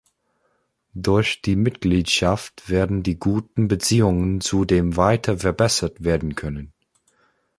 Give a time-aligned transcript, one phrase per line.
[0.95, 6.73] Durch die Mitgliedschaft werden die guten Beziehungen zudem weiter verbessert werden können.